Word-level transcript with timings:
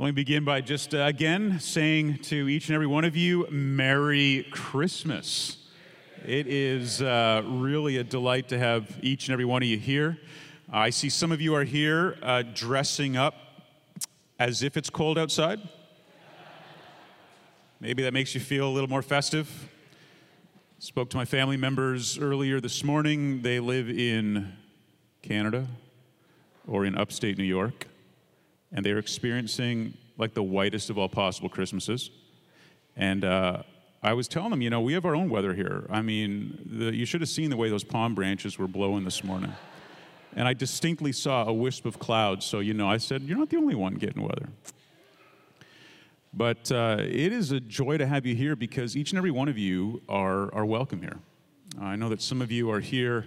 Let 0.00 0.06
me 0.06 0.12
begin 0.12 0.44
by 0.44 0.62
just 0.62 0.94
uh, 0.94 1.00
again 1.00 1.60
saying 1.60 2.20
to 2.22 2.48
each 2.48 2.70
and 2.70 2.74
every 2.74 2.86
one 2.86 3.04
of 3.04 3.18
you, 3.18 3.46
Merry 3.50 4.46
Christmas. 4.50 5.58
It 6.26 6.46
is 6.46 7.02
uh, 7.02 7.42
really 7.44 7.98
a 7.98 8.02
delight 8.02 8.48
to 8.48 8.58
have 8.58 8.98
each 9.02 9.28
and 9.28 9.34
every 9.34 9.44
one 9.44 9.62
of 9.62 9.68
you 9.68 9.76
here. 9.76 10.16
I 10.72 10.88
see 10.88 11.10
some 11.10 11.32
of 11.32 11.42
you 11.42 11.54
are 11.54 11.64
here 11.64 12.16
uh, 12.22 12.44
dressing 12.54 13.18
up 13.18 13.34
as 14.38 14.62
if 14.62 14.78
it's 14.78 14.88
cold 14.88 15.18
outside. 15.18 15.60
Maybe 17.78 18.02
that 18.02 18.14
makes 18.14 18.34
you 18.34 18.40
feel 18.40 18.66
a 18.66 18.72
little 18.72 18.88
more 18.88 19.02
festive. 19.02 19.68
Spoke 20.78 21.10
to 21.10 21.18
my 21.18 21.26
family 21.26 21.58
members 21.58 22.18
earlier 22.18 22.58
this 22.58 22.82
morning. 22.82 23.42
They 23.42 23.60
live 23.60 23.90
in 23.90 24.54
Canada 25.20 25.66
or 26.66 26.86
in 26.86 26.96
upstate 26.96 27.36
New 27.36 27.44
York 27.44 27.86
and 28.72 28.84
they're 28.84 28.98
experiencing 28.98 29.94
like 30.16 30.34
the 30.34 30.42
whitest 30.42 30.90
of 30.90 30.98
all 30.98 31.08
possible 31.08 31.48
Christmases. 31.48 32.10
And 32.96 33.24
uh, 33.24 33.62
I 34.02 34.12
was 34.12 34.28
telling 34.28 34.50
them, 34.50 34.62
you 34.62 34.70
know, 34.70 34.80
we 34.80 34.92
have 34.92 35.04
our 35.04 35.14
own 35.14 35.28
weather 35.28 35.54
here. 35.54 35.86
I 35.90 36.02
mean, 36.02 36.58
the, 36.66 36.94
you 36.94 37.04
should 37.04 37.20
have 37.20 37.30
seen 37.30 37.50
the 37.50 37.56
way 37.56 37.70
those 37.70 37.84
palm 37.84 38.14
branches 38.14 38.58
were 38.58 38.68
blowing 38.68 39.04
this 39.04 39.24
morning. 39.24 39.52
And 40.36 40.46
I 40.46 40.54
distinctly 40.54 41.12
saw 41.12 41.46
a 41.46 41.52
wisp 41.52 41.86
of 41.86 41.98
clouds. 41.98 42.46
So, 42.46 42.60
you 42.60 42.74
know, 42.74 42.88
I 42.88 42.98
said, 42.98 43.22
You're 43.22 43.38
not 43.38 43.50
the 43.50 43.56
only 43.56 43.74
one 43.74 43.94
getting 43.94 44.22
weather. 44.22 44.48
But 46.32 46.70
uh, 46.70 46.98
it 47.00 47.32
is 47.32 47.50
a 47.50 47.58
joy 47.58 47.98
to 47.98 48.06
have 48.06 48.24
you 48.24 48.36
here 48.36 48.54
because 48.54 48.96
each 48.96 49.10
and 49.10 49.18
every 49.18 49.32
one 49.32 49.48
of 49.48 49.58
you 49.58 50.00
are, 50.08 50.54
are 50.54 50.64
welcome 50.64 51.00
here. 51.00 51.18
I 51.80 51.96
know 51.96 52.08
that 52.10 52.22
some 52.22 52.40
of 52.40 52.52
you 52.52 52.70
are 52.70 52.78
here 52.78 53.26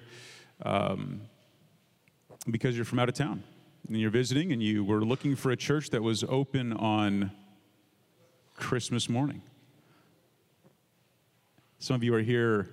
um, 0.62 1.22
because 2.50 2.78
you're 2.78 2.86
from 2.86 3.00
out 3.00 3.10
of 3.10 3.16
town 3.16 3.44
and 3.88 3.98
you're 3.98 4.10
visiting 4.10 4.52
and 4.52 4.64
you 4.64 4.84
were 4.84 5.04
looking 5.04 5.36
for 5.36 5.52
a 5.52 5.58
church 5.58 5.90
that 5.90 6.02
was 6.02 6.24
open 6.24 6.74
on 6.74 7.32
Christmas 8.56 9.10
morning. 9.10 9.42
Some 11.80 11.96
of 11.96 12.04
you 12.04 12.16
are 12.16 12.22
here 12.22 12.70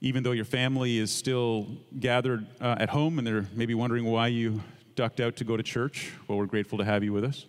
even 0.00 0.22
though 0.22 0.32
your 0.32 0.44
family 0.44 0.98
is 0.98 1.10
still 1.10 1.66
gathered 1.98 2.46
uh, 2.60 2.76
at 2.78 2.88
home 2.88 3.18
and 3.18 3.26
they're 3.26 3.46
maybe 3.54 3.74
wondering 3.74 4.04
why 4.04 4.28
you 4.28 4.60
ducked 4.94 5.20
out 5.20 5.36
to 5.36 5.44
go 5.44 5.56
to 5.56 5.62
church. 5.62 6.12
Well, 6.28 6.38
we're 6.38 6.46
grateful 6.46 6.78
to 6.78 6.84
have 6.84 7.02
you 7.02 7.12
with 7.12 7.24
us. 7.24 7.46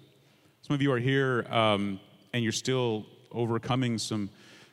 Some 0.62 0.74
of 0.74 0.82
you 0.82 0.92
are 0.92 1.00
here 1.00 1.46
um, 1.50 2.00
and 2.34 2.42
you're 2.42 2.52
still 2.52 3.06
overcoming 3.32 3.98
some 3.98 4.30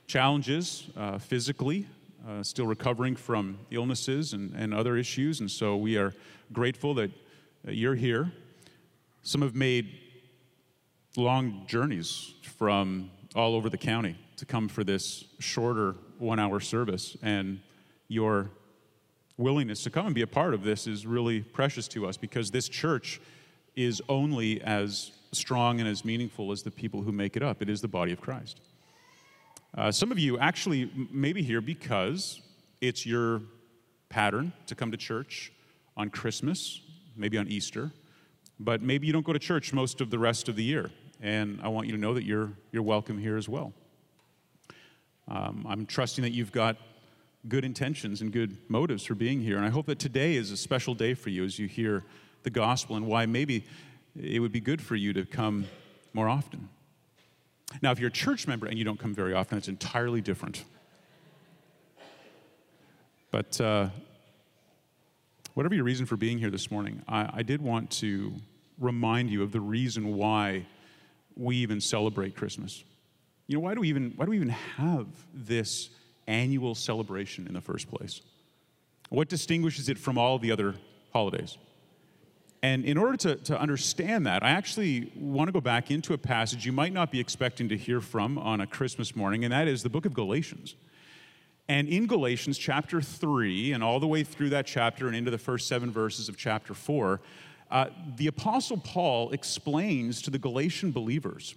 challenges 0.06 0.88
uh, 0.96 1.18
physically, 1.18 1.86
uh, 2.26 2.42
still 2.42 2.66
recovering 2.66 3.16
from 3.16 3.58
illnesses 3.70 4.32
and, 4.32 4.54
and 4.54 4.72
other 4.72 4.96
issues. 4.96 5.40
And 5.40 5.50
so 5.50 5.76
we 5.76 5.96
are 5.96 6.14
grateful 6.52 6.94
that 6.94 7.10
you're 7.74 7.94
here. 7.94 8.32
Some 9.22 9.42
have 9.42 9.54
made 9.54 9.98
long 11.16 11.64
journeys 11.66 12.34
from 12.42 13.10
all 13.34 13.54
over 13.54 13.68
the 13.68 13.78
county 13.78 14.16
to 14.36 14.46
come 14.46 14.68
for 14.68 14.84
this 14.84 15.24
shorter 15.38 15.96
one 16.18 16.38
hour 16.38 16.60
service. 16.60 17.16
And 17.22 17.60
your 18.08 18.50
willingness 19.36 19.82
to 19.84 19.90
come 19.90 20.06
and 20.06 20.14
be 20.14 20.22
a 20.22 20.26
part 20.26 20.54
of 20.54 20.62
this 20.62 20.86
is 20.86 21.06
really 21.06 21.40
precious 21.40 21.88
to 21.88 22.06
us 22.06 22.16
because 22.16 22.50
this 22.50 22.68
church 22.68 23.20
is 23.74 24.00
only 24.08 24.62
as 24.62 25.12
strong 25.32 25.80
and 25.80 25.88
as 25.88 26.04
meaningful 26.04 26.52
as 26.52 26.62
the 26.62 26.70
people 26.70 27.02
who 27.02 27.12
make 27.12 27.36
it 27.36 27.42
up. 27.42 27.60
It 27.60 27.68
is 27.68 27.80
the 27.80 27.88
body 27.88 28.12
of 28.12 28.20
Christ. 28.20 28.60
Uh, 29.76 29.90
some 29.90 30.10
of 30.10 30.18
you 30.18 30.38
actually 30.38 30.90
may 31.10 31.32
be 31.32 31.42
here 31.42 31.60
because 31.60 32.40
it's 32.80 33.04
your 33.04 33.42
pattern 34.08 34.52
to 34.66 34.74
come 34.74 34.90
to 34.90 34.96
church 34.96 35.52
on 35.96 36.08
Christmas 36.08 36.80
maybe 37.16 37.38
on 37.38 37.48
Easter, 37.48 37.90
but 38.58 38.82
maybe 38.82 39.06
you 39.06 39.12
don't 39.12 39.24
go 39.24 39.32
to 39.32 39.38
church 39.38 39.72
most 39.72 40.00
of 40.00 40.10
the 40.10 40.18
rest 40.18 40.48
of 40.48 40.56
the 40.56 40.64
year. 40.64 40.90
And 41.20 41.60
I 41.62 41.68
want 41.68 41.86
you 41.86 41.92
to 41.92 41.98
know 41.98 42.14
that 42.14 42.24
you're, 42.24 42.52
you're 42.72 42.82
welcome 42.82 43.18
here 43.18 43.36
as 43.36 43.48
well. 43.48 43.72
Um, 45.28 45.66
I'm 45.68 45.86
trusting 45.86 46.22
that 46.22 46.32
you've 46.32 46.52
got 46.52 46.76
good 47.48 47.64
intentions 47.64 48.20
and 48.20 48.32
good 48.32 48.56
motives 48.68 49.04
for 49.04 49.14
being 49.14 49.40
here. 49.40 49.56
And 49.56 49.64
I 49.64 49.70
hope 49.70 49.86
that 49.86 49.98
today 49.98 50.34
is 50.34 50.50
a 50.50 50.56
special 50.56 50.94
day 50.94 51.14
for 51.14 51.30
you 51.30 51.44
as 51.44 51.58
you 51.58 51.68
hear 51.68 52.04
the 52.42 52.50
gospel 52.50 52.96
and 52.96 53.06
why 53.06 53.26
maybe 53.26 53.64
it 54.20 54.40
would 54.40 54.52
be 54.52 54.60
good 54.60 54.80
for 54.80 54.96
you 54.96 55.12
to 55.12 55.24
come 55.24 55.66
more 56.12 56.28
often. 56.28 56.68
Now, 57.82 57.90
if 57.90 57.98
you're 57.98 58.08
a 58.08 58.12
church 58.12 58.46
member 58.46 58.66
and 58.66 58.78
you 58.78 58.84
don't 58.84 58.98
come 58.98 59.14
very 59.14 59.34
often, 59.34 59.58
it's 59.58 59.68
entirely 59.68 60.20
different. 60.20 60.64
But 63.30 63.60
uh, 63.60 63.88
whatever 65.56 65.74
your 65.74 65.84
reason 65.84 66.04
for 66.04 66.18
being 66.18 66.36
here 66.36 66.50
this 66.50 66.70
morning, 66.70 67.02
I, 67.08 67.30
I 67.36 67.42
did 67.42 67.62
want 67.62 67.90
to 67.92 68.34
remind 68.78 69.30
you 69.30 69.42
of 69.42 69.52
the 69.52 69.60
reason 69.60 70.14
why 70.14 70.66
we 71.34 71.56
even 71.56 71.80
celebrate 71.80 72.36
Christmas. 72.36 72.84
You 73.46 73.56
know, 73.56 73.60
why 73.60 73.72
do 73.72 73.80
we 73.80 73.88
even, 73.88 74.12
why 74.16 74.26
do 74.26 74.32
we 74.32 74.36
even 74.36 74.50
have 74.50 75.06
this 75.32 75.88
annual 76.26 76.74
celebration 76.74 77.46
in 77.46 77.54
the 77.54 77.62
first 77.62 77.88
place? 77.88 78.20
What 79.08 79.30
distinguishes 79.30 79.88
it 79.88 79.96
from 79.96 80.18
all 80.18 80.38
the 80.38 80.52
other 80.52 80.74
holidays? 81.14 81.56
And 82.62 82.84
in 82.84 82.98
order 82.98 83.16
to, 83.16 83.36
to 83.36 83.58
understand 83.58 84.26
that, 84.26 84.42
I 84.42 84.50
actually 84.50 85.10
want 85.16 85.48
to 85.48 85.52
go 85.52 85.62
back 85.62 85.90
into 85.90 86.12
a 86.12 86.18
passage 86.18 86.66
you 86.66 86.72
might 86.72 86.92
not 86.92 87.10
be 87.10 87.18
expecting 87.18 87.70
to 87.70 87.78
hear 87.78 88.02
from 88.02 88.36
on 88.36 88.60
a 88.60 88.66
Christmas 88.66 89.16
morning, 89.16 89.42
and 89.42 89.54
that 89.54 89.68
is 89.68 89.82
the 89.82 89.88
book 89.88 90.04
of 90.04 90.12
Galatians. 90.12 90.74
And 91.68 91.88
in 91.88 92.06
Galatians 92.06 92.58
chapter 92.58 93.00
3, 93.00 93.72
and 93.72 93.82
all 93.82 93.98
the 93.98 94.06
way 94.06 94.22
through 94.22 94.50
that 94.50 94.66
chapter 94.66 95.08
and 95.08 95.16
into 95.16 95.30
the 95.30 95.38
first 95.38 95.66
seven 95.66 95.90
verses 95.90 96.28
of 96.28 96.36
chapter 96.36 96.74
4, 96.74 97.20
uh, 97.70 97.86
the 98.16 98.28
Apostle 98.28 98.76
Paul 98.76 99.30
explains 99.32 100.22
to 100.22 100.30
the 100.30 100.38
Galatian 100.38 100.92
believers 100.92 101.56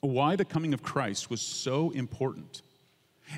why 0.00 0.34
the 0.36 0.44
coming 0.44 0.72
of 0.72 0.82
Christ 0.82 1.30
was 1.30 1.42
so 1.42 1.90
important 1.90 2.62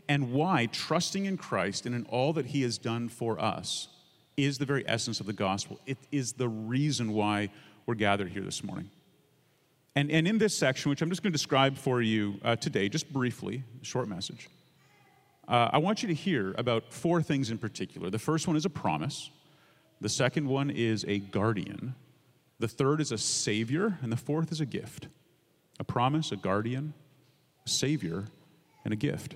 and 0.09 0.33
why 0.33 0.67
trusting 0.67 1.25
in 1.25 1.37
Christ 1.37 1.87
and 1.87 1.95
in 1.95 2.07
all 2.07 2.33
that 2.35 2.47
he 2.47 2.63
has 2.63 2.79
done 2.79 3.09
for 3.09 3.41
us 3.41 3.89
is 4.37 4.59
the 4.59 4.65
very 4.65 4.89
essence 4.89 5.21
of 5.21 5.27
the 5.27 5.33
gospel. 5.33 5.79
It 5.87 5.99
is 6.11 6.33
the 6.33 6.49
reason 6.49 7.13
why 7.13 7.51
we're 7.87 7.95
gathered 7.95 8.31
here 8.31 8.43
this 8.43 8.65
morning. 8.65 8.91
And, 9.97 10.11
and 10.11 10.27
in 10.27 10.39
this 10.39 10.57
section, 10.57 10.91
which 10.91 11.03
I'm 11.03 11.11
just 11.11 11.23
going 11.23 11.33
to 11.33 11.39
describe 11.39 11.77
for 11.77 12.03
you 12.03 12.41
uh, 12.43 12.57
today, 12.57 12.89
just 12.89 13.13
briefly, 13.13 13.63
a 13.81 13.85
short 13.85 14.09
message, 14.09 14.49
uh, 15.49 15.71
I 15.73 15.79
want 15.79 16.03
you 16.03 16.09
to 16.09 16.15
hear 16.15 16.55
about 16.57 16.93
four 16.93 17.23
things 17.23 17.51
in 17.51 17.59
particular. 17.59 18.11
The 18.11 18.19
first 18.19 18.47
one 18.47 18.57
is 18.57 18.65
a 18.65 18.71
promise, 18.71 19.31
the 20.01 20.09
second 20.09 20.49
one 20.49 20.71
is 20.71 21.05
a 21.07 21.19
guardian, 21.19 21.95
the 22.59 22.69
third 22.69 23.01
is 23.01 23.13
a 23.13 23.19
savior, 23.19 23.99
and 24.03 24.11
the 24.11 24.17
fourth 24.17 24.53
is 24.53 24.61
a 24.61 24.67
gift. 24.67 25.09
A 25.81 25.85
promise, 25.85 26.31
a 26.31 26.37
guardian, 26.37 26.95
a 27.67 27.69
savior, 27.69 28.27
and 28.85 28.93
a 28.93 28.97
gift. 28.97 29.35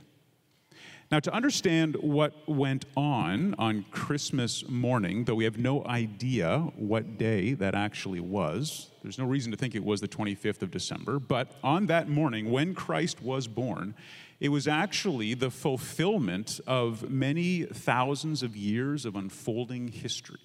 Now, 1.10 1.20
to 1.20 1.32
understand 1.32 1.96
what 1.96 2.34
went 2.46 2.84
on 2.94 3.54
on 3.58 3.86
Christmas 3.90 4.68
morning, 4.68 5.24
though 5.24 5.34
we 5.34 5.44
have 5.44 5.56
no 5.56 5.82
idea 5.86 6.58
what 6.76 7.16
day 7.16 7.54
that 7.54 7.74
actually 7.74 8.20
was, 8.20 8.90
there's 9.02 9.18
no 9.18 9.24
reason 9.24 9.50
to 9.50 9.56
think 9.56 9.74
it 9.74 9.82
was 9.82 10.02
the 10.02 10.08
25th 10.08 10.60
of 10.60 10.70
December, 10.70 11.18
but 11.18 11.52
on 11.64 11.86
that 11.86 12.10
morning, 12.10 12.50
when 12.50 12.74
Christ 12.74 13.22
was 13.22 13.48
born, 13.48 13.94
it 14.40 14.50
was 14.50 14.68
actually 14.68 15.34
the 15.34 15.50
fulfillment 15.50 16.60
of 16.66 17.10
many 17.10 17.64
thousands 17.64 18.42
of 18.42 18.56
years 18.56 19.04
of 19.04 19.16
unfolding 19.16 19.88
history. 19.88 20.38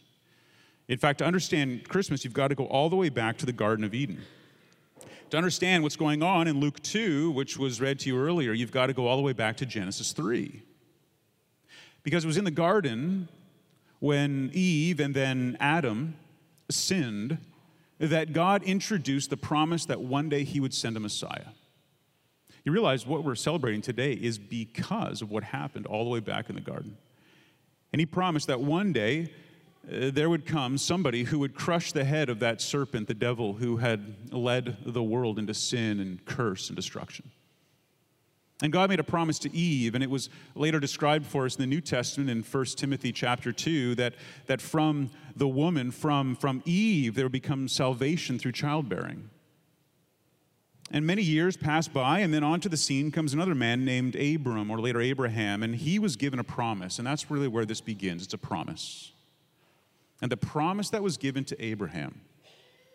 In 0.87 0.97
fact, 0.97 1.19
to 1.19 1.25
understand 1.25 1.87
Christmas, 1.87 2.23
you've 2.23 2.33
got 2.33 2.49
to 2.49 2.55
go 2.55 2.65
all 2.65 2.89
the 2.89 2.95
way 2.95 3.09
back 3.09 3.37
to 3.37 3.45
the 3.45 3.53
Garden 3.53 3.85
of 3.85 3.93
Eden. 3.93 4.21
To 5.29 5.37
understand 5.37 5.83
what's 5.83 5.95
going 5.95 6.21
on 6.21 6.47
in 6.47 6.59
Luke 6.59 6.81
2, 6.83 7.31
which 7.31 7.57
was 7.57 7.79
read 7.79 7.99
to 7.99 8.09
you 8.09 8.19
earlier, 8.19 8.51
you've 8.53 8.71
got 8.71 8.87
to 8.87 8.93
go 8.93 9.07
all 9.07 9.15
the 9.15 9.23
way 9.23 9.33
back 9.33 9.57
to 9.57 9.65
Genesis 9.65 10.11
3. 10.11 10.61
Because 12.03 12.23
it 12.23 12.27
was 12.27 12.37
in 12.37 12.43
the 12.43 12.51
garden 12.51 13.29
when 13.99 14.51
Eve 14.53 14.99
and 14.99 15.15
then 15.15 15.55
Adam 15.59 16.15
sinned 16.69 17.37
that 17.99 18.33
God 18.33 18.63
introduced 18.63 19.29
the 19.29 19.37
promise 19.37 19.85
that 19.85 20.01
one 20.01 20.29
day 20.29 20.43
he 20.43 20.59
would 20.59 20.73
send 20.73 20.97
a 20.97 20.99
Messiah. 20.99 21.47
You 22.63 22.71
realize 22.71 23.05
what 23.05 23.23
we're 23.23 23.35
celebrating 23.35 23.81
today 23.81 24.13
is 24.13 24.37
because 24.37 25.21
of 25.21 25.29
what 25.29 25.43
happened 25.43 25.85
all 25.85 26.03
the 26.03 26.09
way 26.09 26.21
back 26.21 26.49
in 26.49 26.55
the 26.55 26.61
garden. 26.61 26.97
And 27.91 27.99
he 27.99 28.05
promised 28.05 28.47
that 28.47 28.61
one 28.61 28.93
day 28.93 29.31
uh, 29.85 30.11
there 30.11 30.29
would 30.29 30.45
come 30.45 30.77
somebody 30.77 31.23
who 31.23 31.39
would 31.39 31.55
crush 31.55 31.91
the 31.91 32.05
head 32.05 32.29
of 32.29 32.39
that 32.39 32.61
serpent, 32.61 33.07
the 33.07 33.13
devil, 33.13 33.53
who 33.53 33.77
had 33.77 34.31
led 34.31 34.77
the 34.85 35.03
world 35.03 35.37
into 35.37 35.53
sin 35.53 35.99
and 35.99 36.23
curse 36.25 36.69
and 36.69 36.75
destruction. 36.75 37.29
And 38.61 38.71
God 38.71 38.89
made 38.89 39.01
a 39.01 39.03
promise 39.03 39.39
to 39.39 39.53
Eve, 39.53 39.93
and 39.93 40.01
it 40.01 40.09
was 40.09 40.29
later 40.55 40.79
described 40.79 41.25
for 41.25 41.45
us 41.45 41.55
in 41.55 41.61
the 41.61 41.67
New 41.67 41.81
Testament 41.81 42.29
in 42.29 42.43
1 42.43 42.65
Timothy 42.77 43.11
chapter 43.11 43.51
2 43.51 43.95
that, 43.95 44.13
that 44.45 44.61
from 44.61 45.09
the 45.35 45.49
woman, 45.49 45.91
from, 45.91 46.35
from 46.37 46.63
Eve, 46.63 47.15
there 47.15 47.25
would 47.25 47.33
become 47.33 47.67
salvation 47.67 48.39
through 48.39 48.53
childbearing. 48.53 49.29
And 50.91 51.07
many 51.07 51.23
years 51.23 51.57
pass 51.57 51.87
by, 51.87 52.19
and 52.19 52.33
then 52.33 52.43
onto 52.43 52.69
the 52.69 52.77
scene 52.77 53.09
comes 53.09 53.33
another 53.33 53.55
man 53.55 53.83
named 53.83 54.15
Abram, 54.15 54.69
or 54.69 54.79
later 54.79 55.01
Abraham, 55.01 55.63
and 55.63 55.75
he 55.75 55.97
was 55.97 56.15
given 56.15 56.37
a 56.39 56.43
promise. 56.43 56.99
And 56.99 57.07
that's 57.07 57.31
really 57.31 57.47
where 57.47 57.65
this 57.65 57.81
begins 57.81 58.23
it's 58.23 58.33
a 58.33 58.37
promise. 58.37 59.11
And 60.21 60.31
the 60.31 60.37
promise 60.37 60.89
that 60.91 61.01
was 61.01 61.17
given 61.17 61.45
to 61.45 61.61
Abraham 61.63 62.21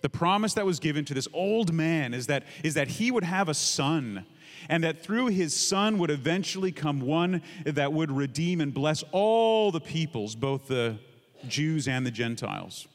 The 0.00 0.08
promise 0.08 0.54
that 0.54 0.64
was 0.64 0.78
given 0.78 1.04
to 1.06 1.14
this 1.14 1.26
old 1.32 1.72
man 1.72 2.14
is 2.14 2.28
that, 2.28 2.44
is 2.62 2.74
that 2.74 2.88
he 2.88 3.10
would 3.10 3.24
have 3.24 3.48
a 3.48 3.54
son, 3.54 4.24
and 4.68 4.84
that 4.84 5.02
through 5.02 5.26
his 5.28 5.56
son 5.56 5.98
would 5.98 6.10
eventually 6.10 6.70
come 6.70 7.00
one 7.00 7.42
that 7.64 7.92
would 7.92 8.10
redeem 8.10 8.60
and 8.60 8.72
bless 8.72 9.02
all 9.10 9.72
the 9.72 9.80
peoples, 9.80 10.36
both 10.36 10.68
the 10.68 10.98
Jews 11.48 11.88
and 11.88 12.06
the 12.06 12.10
Gentiles. 12.10 12.86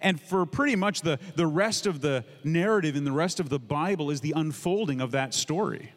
And 0.00 0.20
for 0.20 0.46
pretty 0.46 0.76
much 0.76 1.02
the, 1.02 1.18
the 1.36 1.46
rest 1.46 1.86
of 1.86 2.00
the 2.00 2.24
narrative 2.44 2.96
in 2.96 3.04
the 3.04 3.12
rest 3.12 3.40
of 3.40 3.48
the 3.48 3.58
Bible 3.58 4.10
is 4.10 4.20
the 4.20 4.32
unfolding 4.36 5.00
of 5.00 5.10
that 5.12 5.34
story. 5.34 5.92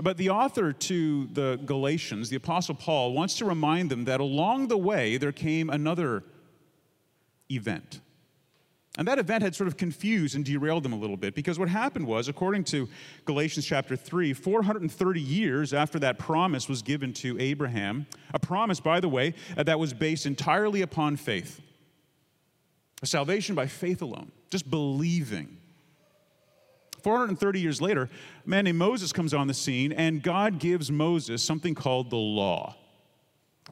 But 0.00 0.16
the 0.16 0.30
author 0.30 0.72
to 0.72 1.26
the 1.32 1.58
Galatians, 1.64 2.30
the 2.30 2.36
Apostle 2.36 2.76
Paul, 2.76 3.12
wants 3.12 3.36
to 3.38 3.44
remind 3.44 3.90
them 3.90 4.04
that 4.04 4.20
along 4.20 4.68
the 4.68 4.78
way 4.78 5.16
there 5.16 5.32
came 5.32 5.70
another 5.70 6.22
event. 7.50 8.00
And 8.96 9.06
that 9.06 9.18
event 9.18 9.44
had 9.44 9.54
sort 9.54 9.68
of 9.68 9.76
confused 9.76 10.34
and 10.34 10.44
derailed 10.44 10.82
them 10.82 10.92
a 10.92 10.96
little 10.96 11.16
bit 11.16 11.34
because 11.34 11.56
what 11.56 11.68
happened 11.68 12.06
was, 12.06 12.28
according 12.28 12.64
to 12.64 12.88
Galatians 13.26 13.64
chapter 13.64 13.94
3, 13.94 14.32
430 14.32 15.20
years 15.20 15.72
after 15.72 16.00
that 16.00 16.18
promise 16.18 16.68
was 16.68 16.82
given 16.82 17.12
to 17.14 17.38
Abraham, 17.40 18.06
a 18.34 18.40
promise, 18.40 18.80
by 18.80 18.98
the 18.98 19.08
way, 19.08 19.34
that 19.56 19.78
was 19.78 19.94
based 19.94 20.26
entirely 20.26 20.82
upon 20.82 21.16
faith. 21.16 21.60
Salvation 23.04 23.54
by 23.54 23.66
faith 23.66 24.02
alone, 24.02 24.32
just 24.50 24.68
believing. 24.70 25.56
430 27.02 27.60
years 27.60 27.80
later, 27.80 28.10
a 28.44 28.48
man 28.48 28.64
named 28.64 28.78
Moses 28.78 29.12
comes 29.12 29.32
on 29.32 29.46
the 29.46 29.54
scene, 29.54 29.92
and 29.92 30.22
God 30.22 30.58
gives 30.58 30.90
Moses 30.90 31.42
something 31.42 31.74
called 31.74 32.10
the 32.10 32.16
law. 32.16 32.74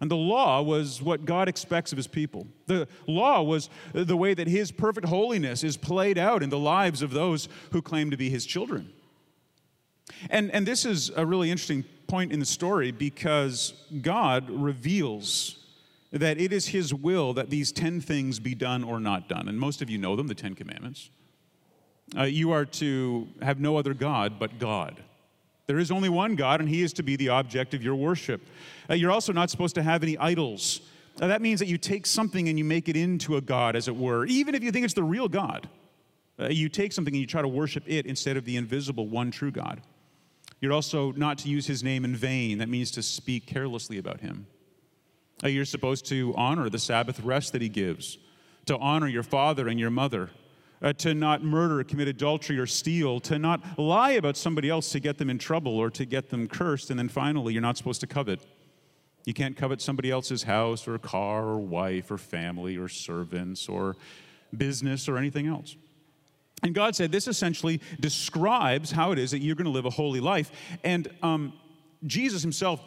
And 0.00 0.10
the 0.10 0.16
law 0.16 0.62
was 0.62 1.00
what 1.00 1.24
God 1.24 1.48
expects 1.48 1.90
of 1.90 1.96
his 1.96 2.06
people. 2.06 2.46
The 2.66 2.86
law 3.06 3.42
was 3.42 3.70
the 3.92 4.16
way 4.16 4.34
that 4.34 4.46
his 4.46 4.70
perfect 4.70 5.08
holiness 5.08 5.64
is 5.64 5.76
played 5.76 6.18
out 6.18 6.42
in 6.42 6.50
the 6.50 6.58
lives 6.58 7.02
of 7.02 7.12
those 7.12 7.48
who 7.72 7.80
claim 7.80 8.10
to 8.10 8.16
be 8.16 8.28
his 8.28 8.44
children. 8.44 8.92
And, 10.30 10.50
and 10.52 10.66
this 10.66 10.84
is 10.84 11.10
a 11.16 11.24
really 11.24 11.50
interesting 11.50 11.84
point 12.06 12.32
in 12.32 12.40
the 12.40 12.46
story 12.46 12.92
because 12.92 13.72
God 14.02 14.50
reveals 14.50 15.65
that 16.18 16.40
it 16.40 16.52
is 16.52 16.68
his 16.68 16.94
will 16.94 17.32
that 17.34 17.50
these 17.50 17.72
10 17.72 18.00
things 18.00 18.38
be 18.38 18.54
done 18.54 18.84
or 18.84 19.00
not 19.00 19.28
done. 19.28 19.48
And 19.48 19.58
most 19.58 19.82
of 19.82 19.90
you 19.90 19.98
know 19.98 20.16
them, 20.16 20.26
the 20.26 20.34
10 20.34 20.54
commandments. 20.54 21.10
Uh, 22.16 22.22
you 22.22 22.52
are 22.52 22.64
to 22.64 23.26
have 23.42 23.58
no 23.58 23.76
other 23.76 23.94
God 23.94 24.38
but 24.38 24.58
God. 24.58 25.02
There 25.66 25.78
is 25.78 25.90
only 25.90 26.08
one 26.08 26.36
God, 26.36 26.60
and 26.60 26.68
He 26.68 26.82
is 26.82 26.92
to 26.94 27.02
be 27.02 27.16
the 27.16 27.30
object 27.30 27.74
of 27.74 27.82
your 27.82 27.96
worship. 27.96 28.40
Uh, 28.88 28.94
you're 28.94 29.10
also 29.10 29.32
not 29.32 29.50
supposed 29.50 29.74
to 29.74 29.82
have 29.82 30.02
any 30.02 30.16
idols. 30.16 30.80
Uh, 31.20 31.26
that 31.26 31.42
means 31.42 31.58
that 31.58 31.66
you 31.66 31.78
take 31.78 32.06
something 32.06 32.48
and 32.48 32.58
you 32.58 32.64
make 32.64 32.88
it 32.88 32.96
into 32.96 33.36
a 33.36 33.40
God, 33.40 33.74
as 33.74 33.88
it 33.88 33.96
were, 33.96 34.26
even 34.26 34.54
if 34.54 34.62
you 34.62 34.70
think 34.70 34.84
it's 34.84 34.94
the 34.94 35.02
real 35.02 35.28
God. 35.28 35.68
Uh, 36.38 36.48
you 36.48 36.68
take 36.68 36.92
something 36.92 37.14
and 37.14 37.20
you 37.20 37.26
try 37.26 37.42
to 37.42 37.48
worship 37.48 37.82
it 37.86 38.06
instead 38.06 38.36
of 38.36 38.44
the 38.44 38.56
invisible, 38.56 39.08
one 39.08 39.30
true 39.30 39.50
God. 39.50 39.80
You're 40.60 40.72
also 40.72 41.12
not 41.12 41.38
to 41.38 41.48
use 41.48 41.66
His 41.66 41.82
name 41.82 42.04
in 42.04 42.14
vain. 42.14 42.58
That 42.58 42.68
means 42.68 42.90
to 42.92 43.02
speak 43.02 43.46
carelessly 43.46 43.98
about 43.98 44.20
Him. 44.20 44.46
You're 45.44 45.64
supposed 45.64 46.06
to 46.06 46.34
honor 46.36 46.68
the 46.68 46.78
Sabbath 46.78 47.20
rest 47.20 47.52
that 47.52 47.62
He 47.62 47.68
gives, 47.68 48.18
to 48.66 48.78
honor 48.78 49.08
your 49.08 49.22
father 49.22 49.68
and 49.68 49.78
your 49.78 49.90
mother 49.90 50.30
uh, 50.82 50.92
to 50.94 51.14
not 51.14 51.42
murder, 51.42 51.82
commit 51.84 52.08
adultery, 52.08 52.58
or 52.58 52.66
steal, 52.66 53.20
to 53.20 53.38
not 53.38 53.78
lie 53.78 54.12
about 54.12 54.36
somebody 54.36 54.68
else 54.68 54.90
to 54.92 55.00
get 55.00 55.18
them 55.18 55.30
in 55.30 55.38
trouble 55.38 55.76
or 55.76 55.90
to 55.90 56.04
get 56.04 56.30
them 56.30 56.48
cursed. 56.48 56.90
And 56.90 56.98
then 56.98 57.08
finally, 57.08 57.52
you're 57.52 57.62
not 57.62 57.76
supposed 57.76 58.00
to 58.02 58.06
covet. 58.06 58.40
You 59.24 59.34
can't 59.34 59.56
covet 59.56 59.80
somebody 59.80 60.10
else's 60.10 60.42
house 60.44 60.86
or 60.86 60.98
car 60.98 61.44
or 61.44 61.58
wife 61.58 62.10
or 62.10 62.18
family 62.18 62.76
or 62.76 62.88
servants 62.88 63.68
or 63.68 63.96
business 64.56 65.08
or 65.08 65.18
anything 65.18 65.46
else. 65.46 65.76
And 66.62 66.74
God 66.74 66.94
said 66.96 67.12
this 67.12 67.26
essentially 67.26 67.80
describes 68.00 68.90
how 68.90 69.12
it 69.12 69.18
is 69.18 69.30
that 69.32 69.40
you're 69.40 69.56
going 69.56 69.66
to 69.66 69.70
live 69.70 69.84
a 69.84 69.90
holy 69.90 70.20
life. 70.20 70.50
And 70.84 71.08
um, 71.22 71.52
Jesus 72.06 72.42
himself 72.42 72.80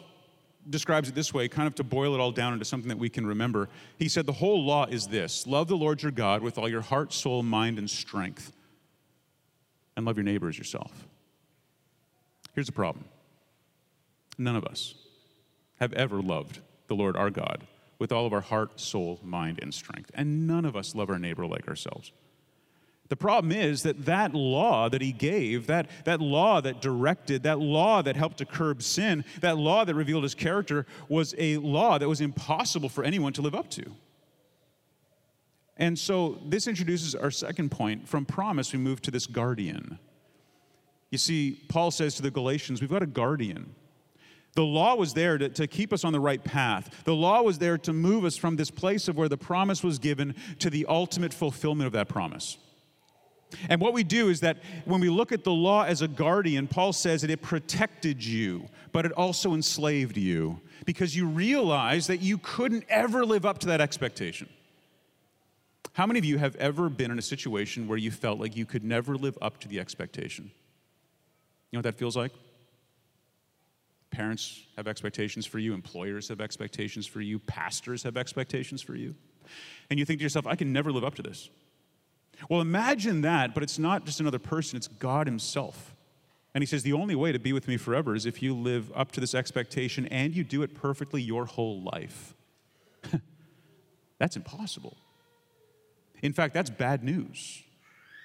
describes 0.68 1.08
it 1.08 1.14
this 1.14 1.32
way, 1.32 1.48
kind 1.48 1.66
of 1.66 1.74
to 1.76 1.84
boil 1.84 2.14
it 2.14 2.20
all 2.20 2.32
down 2.32 2.52
into 2.52 2.64
something 2.64 2.88
that 2.88 2.98
we 2.98 3.08
can 3.08 3.26
remember. 3.26 3.68
He 3.98 4.08
said, 4.08 4.26
The 4.26 4.32
whole 4.32 4.64
law 4.64 4.86
is 4.86 5.06
this 5.08 5.46
love 5.46 5.68
the 5.68 5.76
Lord 5.76 6.02
your 6.02 6.12
God 6.12 6.42
with 6.42 6.58
all 6.58 6.68
your 6.68 6.82
heart, 6.82 7.12
soul, 7.12 7.42
mind, 7.42 7.78
and 7.78 7.88
strength, 7.88 8.52
and 9.96 10.04
love 10.04 10.16
your 10.16 10.24
neighbor 10.24 10.48
as 10.48 10.58
yourself. 10.58 11.06
Here's 12.54 12.66
the 12.66 12.72
problem 12.72 13.04
none 14.36 14.56
of 14.56 14.64
us 14.64 14.94
have 15.78 15.92
ever 15.94 16.20
loved 16.20 16.60
the 16.88 16.94
Lord 16.94 17.16
our 17.16 17.30
God 17.30 17.66
with 17.98 18.12
all 18.12 18.26
of 18.26 18.32
our 18.32 18.40
heart, 18.40 18.80
soul, 18.80 19.20
mind, 19.22 19.58
and 19.62 19.72
strength. 19.72 20.10
And 20.14 20.46
none 20.46 20.64
of 20.64 20.74
us 20.74 20.94
love 20.94 21.10
our 21.10 21.18
neighbor 21.18 21.46
like 21.46 21.68
ourselves. 21.68 22.12
The 23.10 23.16
problem 23.16 23.50
is 23.50 23.82
that 23.82 24.06
that 24.06 24.34
law 24.34 24.88
that 24.88 25.02
he 25.02 25.10
gave, 25.10 25.66
that, 25.66 25.90
that 26.04 26.20
law 26.20 26.60
that 26.60 26.80
directed, 26.80 27.42
that 27.42 27.58
law 27.58 28.02
that 28.02 28.14
helped 28.14 28.38
to 28.38 28.46
curb 28.46 28.82
sin, 28.84 29.24
that 29.40 29.58
law 29.58 29.84
that 29.84 29.96
revealed 29.96 30.22
his 30.22 30.36
character 30.36 30.86
was 31.08 31.34
a 31.36 31.56
law 31.56 31.98
that 31.98 32.08
was 32.08 32.20
impossible 32.20 32.88
for 32.88 33.02
anyone 33.02 33.32
to 33.32 33.42
live 33.42 33.54
up 33.54 33.68
to. 33.70 33.84
And 35.76 35.98
so 35.98 36.38
this 36.46 36.68
introduces 36.68 37.16
our 37.16 37.32
second 37.32 37.72
point. 37.72 38.08
From 38.08 38.24
promise, 38.24 38.72
we 38.72 38.78
move 38.78 39.02
to 39.02 39.10
this 39.10 39.26
guardian. 39.26 39.98
You 41.10 41.18
see, 41.18 41.60
Paul 41.68 41.90
says 41.90 42.14
to 42.14 42.22
the 42.22 42.30
Galatians, 42.30 42.80
we've 42.80 42.90
got 42.90 43.02
a 43.02 43.06
guardian. 43.06 43.74
The 44.54 44.62
law 44.62 44.94
was 44.94 45.14
there 45.14 45.36
to, 45.36 45.48
to 45.48 45.66
keep 45.66 45.92
us 45.92 46.04
on 46.04 46.12
the 46.12 46.20
right 46.20 46.42
path. 46.44 47.02
The 47.04 47.14
law 47.14 47.42
was 47.42 47.58
there 47.58 47.78
to 47.78 47.92
move 47.92 48.24
us 48.24 48.36
from 48.36 48.54
this 48.54 48.70
place 48.70 49.08
of 49.08 49.16
where 49.16 49.28
the 49.28 49.36
promise 49.36 49.82
was 49.82 49.98
given 49.98 50.36
to 50.60 50.70
the 50.70 50.86
ultimate 50.88 51.34
fulfillment 51.34 51.88
of 51.88 51.92
that 51.94 52.08
promise. 52.08 52.56
And 53.68 53.80
what 53.80 53.92
we 53.92 54.04
do 54.04 54.28
is 54.28 54.40
that 54.40 54.58
when 54.84 55.00
we 55.00 55.08
look 55.08 55.32
at 55.32 55.44
the 55.44 55.52
law 55.52 55.84
as 55.84 56.02
a 56.02 56.08
guardian, 56.08 56.66
Paul 56.66 56.92
says 56.92 57.22
that 57.22 57.30
it 57.30 57.42
protected 57.42 58.24
you, 58.24 58.68
but 58.92 59.04
it 59.04 59.12
also 59.12 59.54
enslaved 59.54 60.16
you 60.16 60.60
because 60.84 61.16
you 61.16 61.26
realized 61.26 62.08
that 62.08 62.20
you 62.20 62.38
couldn't 62.38 62.84
ever 62.88 63.24
live 63.24 63.44
up 63.44 63.58
to 63.58 63.66
that 63.68 63.80
expectation. 63.80 64.48
How 65.92 66.06
many 66.06 66.18
of 66.18 66.24
you 66.24 66.38
have 66.38 66.56
ever 66.56 66.88
been 66.88 67.10
in 67.10 67.18
a 67.18 67.22
situation 67.22 67.88
where 67.88 67.98
you 67.98 68.10
felt 68.10 68.38
like 68.38 68.56
you 68.56 68.64
could 68.64 68.84
never 68.84 69.16
live 69.16 69.36
up 69.42 69.58
to 69.60 69.68
the 69.68 69.80
expectation? 69.80 70.50
You 71.70 71.76
know 71.76 71.78
what 71.80 71.84
that 71.84 71.98
feels 71.98 72.16
like? 72.16 72.32
Parents 74.10 74.66
have 74.76 74.88
expectations 74.88 75.46
for 75.46 75.58
you, 75.58 75.72
employers 75.72 76.28
have 76.28 76.40
expectations 76.40 77.06
for 77.06 77.20
you, 77.20 77.38
pastors 77.38 78.02
have 78.02 78.16
expectations 78.16 78.82
for 78.82 78.96
you. 78.96 79.14
And 79.88 79.98
you 79.98 80.04
think 80.04 80.18
to 80.18 80.22
yourself, 80.22 80.46
I 80.46 80.56
can 80.56 80.72
never 80.72 80.92
live 80.92 81.04
up 81.04 81.14
to 81.16 81.22
this. 81.22 81.48
Well, 82.48 82.60
imagine 82.60 83.20
that, 83.22 83.54
but 83.54 83.62
it's 83.62 83.78
not 83.78 84.04
just 84.04 84.20
another 84.20 84.38
person, 84.38 84.76
it's 84.76 84.88
God 84.88 85.26
Himself. 85.26 85.94
And 86.54 86.62
He 86.62 86.66
says, 86.66 86.82
The 86.82 86.92
only 86.92 87.14
way 87.14 87.32
to 87.32 87.38
be 87.38 87.52
with 87.52 87.68
me 87.68 87.76
forever 87.76 88.14
is 88.14 88.26
if 88.26 88.42
you 88.42 88.54
live 88.54 88.90
up 88.94 89.12
to 89.12 89.20
this 89.20 89.34
expectation 89.34 90.06
and 90.06 90.34
you 90.34 90.44
do 90.44 90.62
it 90.62 90.74
perfectly 90.74 91.22
your 91.22 91.46
whole 91.46 91.82
life. 91.82 92.34
that's 94.18 94.36
impossible. 94.36 94.96
In 96.22 96.32
fact, 96.32 96.54
that's 96.54 96.70
bad 96.70 97.02
news. 97.02 97.62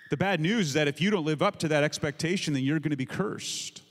The 0.09 0.17
bad 0.17 0.39
news 0.39 0.67
is 0.67 0.73
that 0.73 0.87
if 0.87 1.01
you 1.01 1.09
don't 1.09 1.25
live 1.25 1.41
up 1.41 1.57
to 1.59 1.67
that 1.69 1.83
expectation, 1.83 2.53
then 2.53 2.63
you're 2.63 2.79
going 2.79 2.91
to 2.91 2.97
be 2.97 3.05
cursed. 3.05 3.81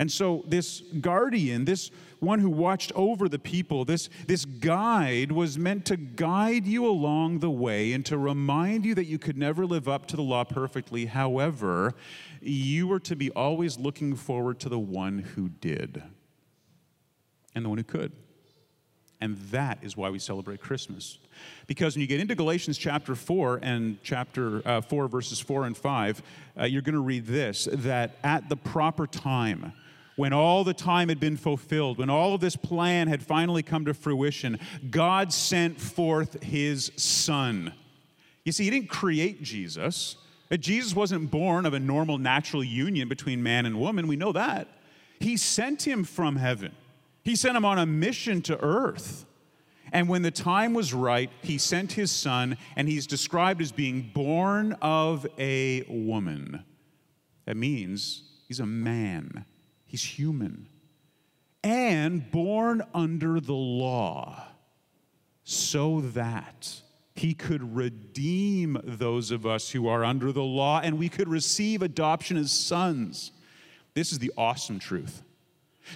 And 0.00 0.10
so, 0.10 0.44
this 0.46 0.80
guardian, 0.80 1.66
this 1.66 1.90
one 2.20 2.38
who 2.38 2.48
watched 2.48 2.90
over 2.94 3.28
the 3.28 3.38
people, 3.38 3.84
this, 3.84 4.08
this 4.26 4.46
guide 4.46 5.30
was 5.30 5.58
meant 5.58 5.84
to 5.86 5.98
guide 5.98 6.64
you 6.64 6.86
along 6.86 7.40
the 7.40 7.50
way 7.50 7.92
and 7.92 8.04
to 8.06 8.16
remind 8.16 8.86
you 8.86 8.94
that 8.94 9.04
you 9.04 9.18
could 9.18 9.36
never 9.36 9.66
live 9.66 9.88
up 9.88 10.06
to 10.06 10.16
the 10.16 10.22
law 10.22 10.44
perfectly. 10.44 11.04
However, 11.04 11.94
you 12.40 12.88
were 12.88 13.00
to 13.00 13.14
be 13.14 13.30
always 13.32 13.78
looking 13.78 14.16
forward 14.16 14.58
to 14.60 14.70
the 14.70 14.78
one 14.78 15.18
who 15.18 15.50
did 15.50 16.02
and 17.54 17.62
the 17.62 17.68
one 17.68 17.76
who 17.76 17.84
could. 17.84 18.12
And 19.20 19.36
that 19.50 19.80
is 19.82 19.98
why 19.98 20.08
we 20.08 20.18
celebrate 20.18 20.62
Christmas. 20.62 21.18
Because 21.66 21.94
when 21.94 22.00
you 22.00 22.06
get 22.06 22.20
into 22.20 22.34
Galatians 22.34 22.78
chapter 22.78 23.14
4 23.14 23.60
and 23.62 24.02
chapter 24.02 24.66
uh, 24.66 24.80
4, 24.80 25.08
verses 25.08 25.40
4 25.40 25.66
and 25.66 25.76
5, 25.76 26.22
uh, 26.58 26.64
you're 26.64 26.80
going 26.80 26.94
to 26.94 27.02
read 27.02 27.26
this 27.26 27.68
that 27.70 28.16
at 28.24 28.48
the 28.48 28.56
proper 28.56 29.06
time, 29.06 29.74
when 30.20 30.34
all 30.34 30.64
the 30.64 30.74
time 30.74 31.08
had 31.08 31.18
been 31.18 31.38
fulfilled, 31.38 31.96
when 31.96 32.10
all 32.10 32.34
of 32.34 32.42
this 32.42 32.54
plan 32.54 33.08
had 33.08 33.22
finally 33.22 33.62
come 33.62 33.86
to 33.86 33.94
fruition, 33.94 34.60
God 34.90 35.32
sent 35.32 35.80
forth 35.80 36.42
his 36.42 36.92
son. 36.94 37.72
You 38.44 38.52
see, 38.52 38.64
he 38.64 38.70
didn't 38.70 38.90
create 38.90 39.42
Jesus. 39.42 40.16
Uh, 40.50 40.58
Jesus 40.58 40.94
wasn't 40.94 41.30
born 41.30 41.64
of 41.64 41.72
a 41.72 41.80
normal 41.80 42.18
natural 42.18 42.62
union 42.62 43.08
between 43.08 43.42
man 43.42 43.64
and 43.64 43.80
woman. 43.80 44.06
We 44.06 44.16
know 44.16 44.32
that. 44.32 44.68
He 45.20 45.38
sent 45.38 45.88
him 45.88 46.04
from 46.04 46.36
heaven, 46.36 46.72
he 47.24 47.34
sent 47.34 47.56
him 47.56 47.64
on 47.64 47.78
a 47.78 47.86
mission 47.86 48.42
to 48.42 48.62
earth. 48.62 49.24
And 49.90 50.06
when 50.06 50.20
the 50.20 50.30
time 50.30 50.74
was 50.74 50.92
right, 50.92 51.30
he 51.40 51.56
sent 51.56 51.92
his 51.92 52.12
son, 52.12 52.58
and 52.76 52.90
he's 52.90 53.06
described 53.06 53.62
as 53.62 53.72
being 53.72 54.10
born 54.12 54.76
of 54.82 55.26
a 55.38 55.82
woman. 55.88 56.62
That 57.46 57.56
means 57.56 58.24
he's 58.48 58.60
a 58.60 58.66
man. 58.66 59.46
He's 59.90 60.04
human 60.04 60.68
and 61.64 62.30
born 62.30 62.80
under 62.94 63.40
the 63.40 63.52
law 63.52 64.46
so 65.42 66.00
that 66.00 66.80
He 67.16 67.34
could 67.34 67.74
redeem 67.74 68.78
those 68.84 69.32
of 69.32 69.44
us 69.44 69.70
who 69.70 69.88
are 69.88 70.04
under 70.04 70.30
the 70.30 70.44
law, 70.44 70.80
and 70.80 70.96
we 70.96 71.08
could 71.08 71.26
receive 71.26 71.82
adoption 71.82 72.36
as 72.36 72.52
sons. 72.52 73.32
This 73.94 74.12
is 74.12 74.20
the 74.20 74.30
awesome 74.38 74.78
truth. 74.78 75.24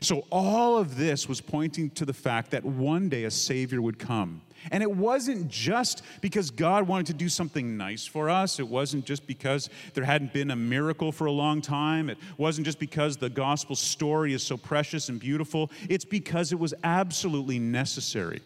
So, 0.00 0.24
all 0.30 0.78
of 0.78 0.96
this 0.96 1.28
was 1.28 1.40
pointing 1.40 1.90
to 1.90 2.04
the 2.04 2.12
fact 2.12 2.50
that 2.52 2.64
one 2.64 3.08
day 3.08 3.24
a 3.24 3.30
Savior 3.30 3.80
would 3.80 3.98
come. 3.98 4.42
And 4.70 4.82
it 4.82 4.90
wasn't 4.90 5.48
just 5.48 6.02
because 6.20 6.50
God 6.50 6.88
wanted 6.88 7.06
to 7.06 7.14
do 7.14 7.28
something 7.28 7.76
nice 7.76 8.06
for 8.06 8.30
us. 8.30 8.58
It 8.58 8.68
wasn't 8.68 9.04
just 9.04 9.26
because 9.26 9.68
there 9.92 10.04
hadn't 10.04 10.32
been 10.32 10.50
a 10.50 10.56
miracle 10.56 11.12
for 11.12 11.26
a 11.26 11.32
long 11.32 11.60
time. 11.60 12.08
It 12.08 12.18
wasn't 12.38 12.64
just 12.64 12.78
because 12.78 13.16
the 13.16 13.28
gospel 13.28 13.76
story 13.76 14.32
is 14.32 14.42
so 14.42 14.56
precious 14.56 15.08
and 15.08 15.20
beautiful. 15.20 15.70
It's 15.88 16.04
because 16.04 16.52
it 16.52 16.58
was 16.58 16.72
absolutely 16.82 17.58
necessary. 17.58 18.40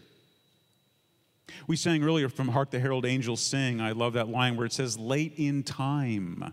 We 1.66 1.76
sang 1.76 2.02
earlier 2.02 2.28
from 2.28 2.48
Hark 2.48 2.70
the 2.70 2.80
Herald 2.80 3.06
Angels 3.06 3.40
Sing. 3.40 3.80
I 3.80 3.92
love 3.92 4.14
that 4.14 4.28
line 4.28 4.56
where 4.56 4.66
it 4.66 4.72
says, 4.72 4.98
late 4.98 5.34
in 5.36 5.62
time. 5.62 6.52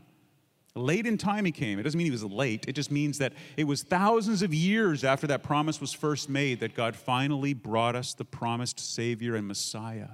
Late 0.77 1.05
in 1.05 1.17
time 1.17 1.45
he 1.45 1.53
came. 1.53 1.79
It 1.79 1.83
doesn't 1.83 1.97
mean 1.97 2.05
he 2.05 2.11
was 2.11 2.23
late. 2.25 2.65
It 2.67 2.73
just 2.73 2.91
means 2.91 3.17
that 3.19 3.31
it 3.55 3.63
was 3.63 3.81
thousands 3.81 4.41
of 4.41 4.53
years 4.53 5.05
after 5.05 5.25
that 5.27 5.41
promise 5.41 5.79
was 5.79 5.93
first 5.93 6.27
made 6.27 6.59
that 6.59 6.75
God 6.75 6.97
finally 6.97 7.53
brought 7.53 7.95
us 7.95 8.13
the 8.13 8.25
promised 8.25 8.79
Savior 8.81 9.35
and 9.35 9.47
Messiah. 9.47 10.09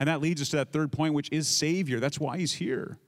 And 0.00 0.08
that 0.08 0.20
leads 0.20 0.42
us 0.42 0.48
to 0.50 0.56
that 0.56 0.72
third 0.72 0.90
point, 0.90 1.14
which 1.14 1.30
is 1.30 1.46
Savior. 1.46 2.00
That's 2.00 2.18
why 2.18 2.36
he's 2.38 2.54
here. 2.54 2.98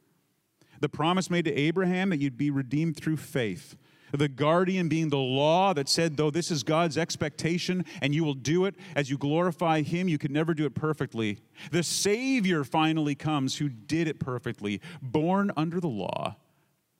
The 0.81 0.89
promise 0.89 1.31
made 1.31 1.47
to 1.47 1.55
Abraham 1.55 2.11
that 2.11 2.21
you'd 2.21 2.39
be 2.39 2.53
redeemed 2.53 2.97
through 2.97 3.17
faith. 3.17 3.77
The 4.13 4.29
guardian 4.29 4.89
being 4.89 5.09
the 5.09 5.19
law 5.19 5.75
that 5.75 5.89
said, 5.89 6.17
though 6.17 6.31
this 6.31 6.53
is 6.53 6.63
God's 6.63 6.97
expectation 6.97 7.85
and 8.01 8.15
you 8.15 8.23
will 8.23 8.35
do 8.35 8.65
it 8.67 8.77
as 8.95 9.11
you 9.11 9.19
glorify 9.19 9.83
Him, 9.83 10.09
you 10.09 10.17
could 10.17 10.31
never 10.31 10.55
do 10.55 10.65
it 10.65 10.77
perfectly. 10.77 11.41
The 11.73 11.83
Savior 11.83 12.63
finally 12.63 13.17
comes 13.17 13.57
who 13.57 13.69
did 13.69 14.07
it 14.07 14.21
perfectly, 14.21 14.81
born 15.03 15.51
under 15.57 15.81
the 15.81 15.89
law 15.89 16.37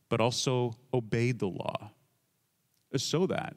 but 0.09 0.21
also 0.21 0.75
obeyed 0.93 1.39
the 1.39 1.49
law, 1.49 1.91
so 2.97 3.27
that 3.27 3.57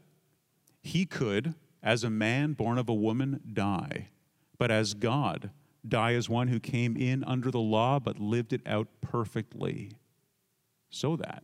he 0.81 1.05
could, 1.05 1.53
as 1.81 2.03
a 2.03 2.10
man 2.10 2.53
born 2.53 2.77
of 2.77 2.89
a 2.89 2.93
woman, 2.93 3.39
die, 3.53 4.10
but 4.58 4.72
as 4.72 4.93
God, 4.93 5.51
die 5.88 6.13
as 6.13 6.29
one 6.29 6.50
who 6.50 6.60
came 6.60 6.96
in 6.96 7.24
under 7.24 7.50
the 7.50 7.60
law 7.60 8.00
but 8.00 8.20
lived 8.20 8.53
it 8.53 8.62
out 8.65 8.88
perfectly, 9.01 9.91
so 10.89 11.15
that 11.15 11.43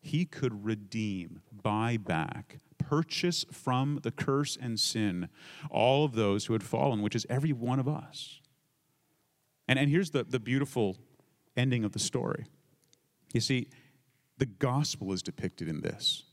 he 0.00 0.24
could 0.24 0.64
redeem, 0.64 1.40
buy 1.52 1.96
back, 1.96 2.58
purchase 2.78 3.44
from 3.52 4.00
the 4.02 4.10
curse 4.10 4.56
and 4.60 4.78
sin 4.80 5.28
all 5.70 6.04
of 6.04 6.14
those 6.14 6.46
who 6.46 6.52
had 6.54 6.62
fallen, 6.62 7.02
which 7.02 7.14
is 7.14 7.26
every 7.28 7.52
one 7.52 7.78
of 7.78 7.88
us. 7.88 8.40
And, 9.66 9.78
and 9.78 9.90
here's 9.90 10.10
the, 10.10 10.24
the 10.24 10.40
beautiful 10.40 10.96
ending 11.56 11.84
of 11.84 11.92
the 11.92 11.98
story. 11.98 12.46
You 13.34 13.40
see, 13.40 13.68
the 14.38 14.46
gospel 14.46 15.12
is 15.12 15.22
depicted 15.22 15.68
in 15.68 15.80
this 15.80 16.24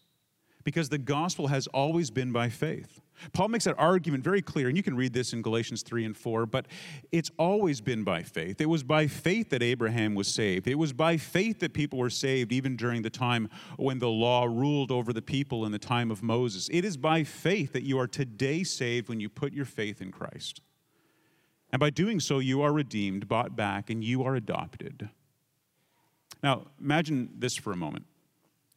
because 0.66 0.90
the 0.90 0.98
gospel 0.98 1.48
has 1.48 1.68
always 1.68 2.10
been 2.10 2.32
by 2.32 2.50
faith. 2.50 3.00
Paul 3.32 3.48
makes 3.50 3.64
that 3.64 3.76
argument 3.78 4.24
very 4.24 4.42
clear, 4.42 4.68
and 4.68 4.76
you 4.76 4.84
can 4.84 4.98
read 4.98 5.14
this 5.14 5.32
in 5.32 5.42
Galatians 5.42 5.84
3 5.84 6.04
and 6.04 6.18
4, 6.18 6.46
but 6.48 6.68
it's 7.14 7.32
always 7.38 7.80
been 7.80 8.04
by 8.04 8.24
faith. 8.24 8.60
It 8.60 8.66
was 8.66 8.84
by 8.84 9.08
faith 9.08 9.52
that 9.52 9.64
Abraham 9.64 10.16
was 10.16 10.28
saved. 10.28 10.68
It 10.68 10.76
was 10.76 10.92
by 10.92 11.16
faith 11.16 11.60
that 11.60 11.74
people 11.74 12.00
were 12.00 12.10
saved, 12.10 12.52
even 12.52 12.76
during 12.76 13.04
the 13.04 13.10
time 13.10 13.48
when 13.78 14.00
the 14.00 14.10
law 14.10 14.46
ruled 14.46 14.92
over 14.92 15.14
the 15.14 15.22
people 15.22 15.66
in 15.66 15.72
the 15.72 15.80
time 15.80 16.12
of 16.12 16.24
Moses. 16.24 16.68
It 16.74 16.84
is 16.84 16.98
by 16.98 17.24
faith 17.24 17.72
that 17.74 17.84
you 17.84 17.98
are 18.00 18.08
today 18.08 18.64
saved 18.64 19.08
when 19.08 19.22
you 19.22 19.30
put 19.30 19.54
your 19.54 19.66
faith 19.66 20.02
in 20.02 20.12
Christ. 20.12 20.62
And 21.72 21.80
by 21.80 21.92
doing 21.92 22.20
so, 22.20 22.40
you 22.40 22.62
are 22.64 22.74
redeemed, 22.74 23.28
bought 23.28 23.56
back, 23.56 23.90
and 23.90 24.04
you 24.04 24.24
are 24.24 24.36
adopted. 24.36 25.10
Now, 26.44 26.68
imagine 26.80 27.30
this 27.38 27.56
for 27.56 27.72
a 27.72 27.76
moment. 27.76 28.06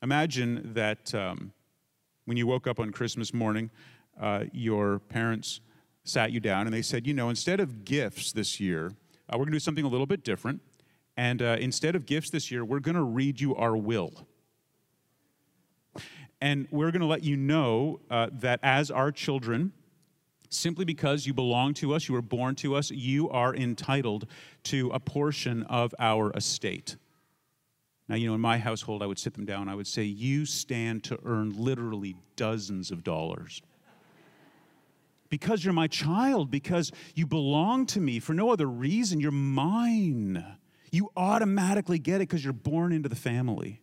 Imagine 0.02 0.72
that 0.74 1.14
um, 1.14 1.52
when 2.24 2.36
you 2.36 2.46
woke 2.46 2.66
up 2.66 2.78
on 2.78 2.90
Christmas 2.92 3.34
morning, 3.34 3.70
uh, 4.20 4.44
your 4.52 4.98
parents 4.98 5.60
sat 6.04 6.32
you 6.32 6.40
down 6.40 6.66
and 6.66 6.74
they 6.74 6.82
said, 6.82 7.06
you 7.06 7.14
know, 7.14 7.28
instead 7.28 7.60
of 7.60 7.84
gifts 7.84 8.32
this 8.32 8.60
year, 8.60 8.92
uh, 9.28 9.32
we're 9.32 9.44
going 9.44 9.52
to 9.52 9.52
do 9.52 9.60
something 9.60 9.84
a 9.84 9.88
little 9.88 10.06
bit 10.06 10.24
different. 10.24 10.60
And 11.16 11.42
uh, 11.42 11.56
instead 11.58 11.96
of 11.96 12.06
gifts 12.06 12.30
this 12.30 12.50
year, 12.50 12.64
we're 12.64 12.80
going 12.80 12.94
to 12.94 13.02
read 13.02 13.40
you 13.40 13.54
our 13.56 13.76
will. 13.76 14.26
And 16.40 16.68
we're 16.70 16.92
going 16.92 17.00
to 17.00 17.06
let 17.06 17.24
you 17.24 17.36
know 17.36 18.00
uh, 18.10 18.28
that 18.32 18.60
as 18.62 18.90
our 18.90 19.10
children, 19.10 19.72
simply 20.50 20.84
because 20.84 21.26
you 21.26 21.34
belong 21.34 21.74
to 21.74 21.92
us, 21.94 22.08
you 22.08 22.14
were 22.14 22.22
born 22.22 22.54
to 22.56 22.76
us, 22.76 22.90
you 22.90 23.28
are 23.30 23.54
entitled 23.54 24.26
to 24.64 24.90
a 24.90 25.00
portion 25.00 25.64
of 25.64 25.94
our 25.98 26.32
estate. 26.34 26.96
Now, 28.08 28.16
you 28.16 28.26
know, 28.26 28.34
in 28.34 28.40
my 28.40 28.58
household, 28.58 29.02
I 29.02 29.06
would 29.06 29.18
sit 29.18 29.34
them 29.34 29.44
down. 29.44 29.68
I 29.68 29.74
would 29.74 29.86
say, 29.86 30.02
You 30.02 30.46
stand 30.46 31.04
to 31.04 31.18
earn 31.24 31.50
literally 31.50 32.16
dozens 32.36 32.90
of 32.90 33.04
dollars. 33.04 33.62
Because 35.28 35.62
you're 35.62 35.74
my 35.74 35.88
child, 35.88 36.50
because 36.50 36.90
you 37.14 37.26
belong 37.26 37.84
to 37.86 38.00
me 38.00 38.18
for 38.18 38.32
no 38.32 38.50
other 38.50 38.66
reason. 38.66 39.20
You're 39.20 39.30
mine. 39.30 40.42
You 40.90 41.10
automatically 41.18 41.98
get 41.98 42.16
it 42.16 42.28
because 42.28 42.42
you're 42.42 42.54
born 42.54 42.92
into 42.92 43.10
the 43.10 43.16
family. 43.16 43.82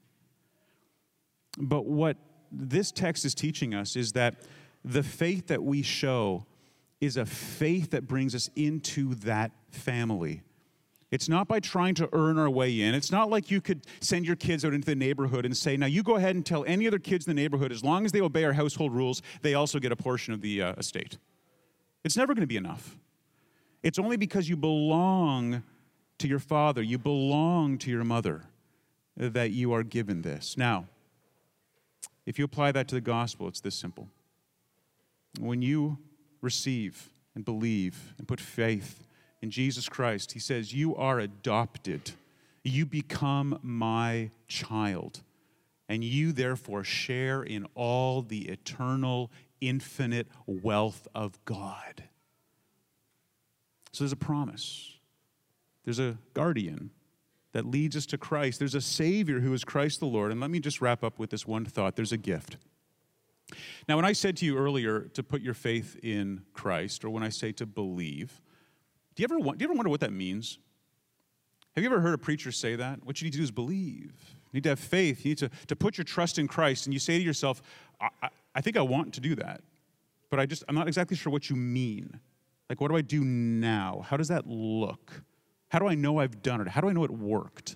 But 1.59 1.85
what 1.85 2.17
this 2.51 2.91
text 2.91 3.25
is 3.25 3.35
teaching 3.35 3.75
us 3.75 3.95
is 3.95 4.13
that 4.13 4.41
the 4.83 5.03
faith 5.03 5.47
that 5.47 5.63
we 5.63 5.83
show 5.83 6.47
is 6.99 7.15
a 7.15 7.25
faith 7.25 7.91
that 7.91 8.07
brings 8.07 8.33
us 8.33 8.49
into 8.55 9.13
that 9.15 9.51
family 9.69 10.41
it's 11.15 11.29
not 11.29 11.47
by 11.47 11.61
trying 11.61 11.95
to 11.95 12.09
earn 12.11 12.37
our 12.37 12.49
way 12.49 12.81
in. 12.81 12.93
It's 12.93 13.09
not 13.09 13.29
like 13.29 13.49
you 13.49 13.61
could 13.61 13.85
send 14.01 14.25
your 14.25 14.35
kids 14.35 14.65
out 14.65 14.73
into 14.73 14.85
the 14.85 14.95
neighborhood 14.95 15.45
and 15.45 15.55
say, 15.55 15.77
now 15.77 15.85
you 15.85 16.03
go 16.03 16.17
ahead 16.17 16.35
and 16.35 16.45
tell 16.45 16.65
any 16.65 16.87
other 16.87 16.99
kids 16.99 17.25
in 17.25 17.33
the 17.33 17.41
neighborhood, 17.41 17.71
as 17.71 17.85
long 17.85 18.03
as 18.03 18.11
they 18.11 18.19
obey 18.19 18.43
our 18.43 18.51
household 18.51 18.91
rules, 18.91 19.21
they 19.41 19.53
also 19.53 19.79
get 19.79 19.93
a 19.93 19.95
portion 19.95 20.33
of 20.33 20.41
the 20.41 20.61
uh, 20.61 20.73
estate. 20.73 21.17
It's 22.03 22.17
never 22.17 22.33
going 22.33 22.41
to 22.41 22.47
be 22.47 22.57
enough. 22.57 22.97
It's 23.81 23.97
only 23.97 24.17
because 24.17 24.49
you 24.49 24.57
belong 24.57 25.63
to 26.17 26.27
your 26.27 26.39
father, 26.39 26.81
you 26.81 26.97
belong 26.97 27.77
to 27.77 27.89
your 27.89 28.03
mother, 28.03 28.43
that 29.15 29.51
you 29.51 29.71
are 29.71 29.83
given 29.83 30.21
this. 30.21 30.57
Now, 30.57 30.85
if 32.25 32.37
you 32.37 32.43
apply 32.43 32.73
that 32.73 32.89
to 32.89 32.95
the 32.95 32.99
gospel, 32.99 33.47
it's 33.47 33.61
this 33.61 33.75
simple. 33.75 34.09
When 35.39 35.61
you 35.61 35.97
receive 36.41 37.09
and 37.35 37.45
believe 37.45 38.15
and 38.17 38.27
put 38.27 38.41
faith 38.41 39.04
in 39.41 39.51
Jesus 39.51 39.89
Christ, 39.89 40.31
he 40.31 40.39
says, 40.39 40.73
You 40.73 40.95
are 40.95 41.19
adopted. 41.19 42.11
You 42.63 42.85
become 42.85 43.59
my 43.61 44.31
child. 44.47 45.21
And 45.87 46.03
you 46.03 46.31
therefore 46.31 46.83
share 46.83 47.43
in 47.43 47.67
all 47.75 48.23
the 48.23 48.49
eternal, 48.49 49.31
infinite 49.61 50.27
wealth 50.47 51.07
of 51.13 51.37
God. 51.45 52.05
So 53.91 54.03
there's 54.03 54.11
a 54.11 54.17
promise, 54.17 54.93
there's 55.85 55.99
a 55.99 56.17
guardian 56.33 56.89
that 57.53 57.65
leads 57.65 57.95
us 57.95 58.05
to 58.07 58.17
Christ, 58.17 58.59
there's 58.59 58.75
a 58.75 58.81
Savior 58.81 59.39
who 59.39 59.53
is 59.53 59.63
Christ 59.63 59.99
the 59.99 60.05
Lord. 60.05 60.31
And 60.31 60.41
let 60.41 60.49
me 60.49 60.59
just 60.59 60.81
wrap 60.81 61.03
up 61.03 61.19
with 61.19 61.29
this 61.29 61.47
one 61.47 61.65
thought 61.65 61.95
there's 61.95 62.11
a 62.11 62.17
gift. 62.17 62.57
Now, 63.87 63.95
when 63.95 64.05
I 64.05 64.13
said 64.13 64.35
to 64.37 64.45
you 64.45 64.57
earlier 64.57 65.01
to 65.13 65.23
put 65.23 65.41
your 65.41 65.53
faith 65.53 65.97
in 66.01 66.41
Christ, 66.53 67.05
or 67.05 67.09
when 67.09 67.23
I 67.23 67.29
say 67.29 67.51
to 67.53 67.65
believe, 67.65 68.41
do 69.15 69.23
you, 69.23 69.25
ever, 69.25 69.35
do 69.39 69.55
you 69.59 69.65
ever 69.65 69.73
wonder 69.73 69.89
what 69.89 70.01
that 70.01 70.13
means? 70.13 70.59
Have 71.75 71.83
you 71.83 71.89
ever 71.89 71.99
heard 71.99 72.13
a 72.13 72.17
preacher 72.17 72.51
say 72.51 72.75
that? 72.75 73.05
What 73.05 73.21
you 73.21 73.25
need 73.25 73.31
to 73.31 73.37
do 73.37 73.43
is 73.43 73.51
believe. 73.51 74.13
You 74.51 74.57
need 74.57 74.63
to 74.63 74.69
have 74.69 74.79
faith. 74.79 75.25
You 75.25 75.31
need 75.31 75.37
to, 75.39 75.49
to 75.67 75.75
put 75.75 75.97
your 75.97 76.05
trust 76.05 76.39
in 76.39 76.47
Christ. 76.47 76.85
And 76.85 76.93
you 76.93 76.99
say 76.99 77.17
to 77.17 77.23
yourself, 77.23 77.61
I, 77.99 78.09
I, 78.21 78.29
I 78.55 78.61
think 78.61 78.77
I 78.77 78.81
want 78.81 79.13
to 79.15 79.21
do 79.21 79.35
that, 79.35 79.61
but 80.29 80.39
I 80.39 80.45
just, 80.45 80.63
I'm 80.69 80.75
not 80.75 80.87
exactly 80.87 81.17
sure 81.17 81.31
what 81.31 81.49
you 81.49 81.55
mean. 81.55 82.19
Like, 82.69 82.79
what 82.79 82.89
do 82.89 82.95
I 82.95 83.01
do 83.01 83.23
now? 83.23 84.05
How 84.07 84.17
does 84.17 84.29
that 84.29 84.47
look? 84.47 85.21
How 85.69 85.79
do 85.79 85.87
I 85.87 85.95
know 85.95 86.19
I've 86.19 86.41
done 86.41 86.61
it? 86.61 86.69
How 86.69 86.81
do 86.81 86.87
I 86.87 86.93
know 86.93 87.03
it 87.03 87.11
worked? 87.11 87.75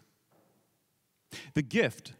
The 1.53 1.61
gift 1.61 2.13